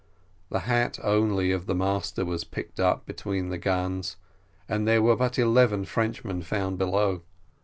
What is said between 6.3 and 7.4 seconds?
found below.